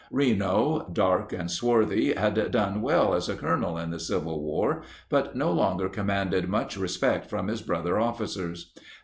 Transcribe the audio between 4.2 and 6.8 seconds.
War but no longer 42 commanded much